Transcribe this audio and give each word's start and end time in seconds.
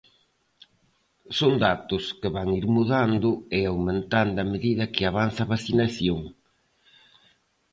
Son 1.39 1.53
datos 1.67 2.03
que 2.19 2.29
van 2.35 2.49
ir 2.59 2.65
mudando 2.77 3.29
e 3.57 3.59
aumentado 3.65 4.35
a 4.43 4.45
medida 4.53 4.91
que 4.93 5.03
avance 5.05 5.39
a 5.43 5.49
vacinación. 5.53 6.19